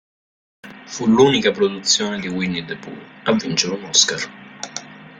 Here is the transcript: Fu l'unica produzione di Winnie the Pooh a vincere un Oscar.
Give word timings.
Fu 0.87 1.05
l'unica 1.05 1.51
produzione 1.51 2.19
di 2.19 2.27
Winnie 2.27 2.65
the 2.65 2.75
Pooh 2.75 2.99
a 3.25 3.33
vincere 3.35 3.75
un 3.75 3.83
Oscar. 3.83 4.31